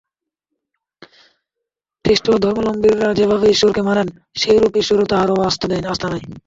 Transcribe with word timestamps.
খ্রীষ্টধর্মাবলম্বীরা 2.05 3.07
যেভাবে 3.13 3.45
ঈশ্বরকে 3.49 3.81
মানেন, 3.81 4.07
সেইরূপ 4.35 4.73
ঈশ্বরেও 4.77 5.09
তাঁহার 5.11 5.29
আস্থা 5.47 6.07
নাই। 6.09 6.21